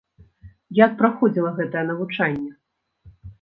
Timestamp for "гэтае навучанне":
1.59-2.51